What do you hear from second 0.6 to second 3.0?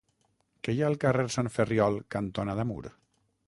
Què hi ha al carrer Sant Ferriol cantonada Mur?